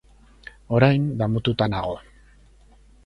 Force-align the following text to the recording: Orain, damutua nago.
Orain, 0.77 1.05
damutua 1.19 1.67
nago. 1.75 1.93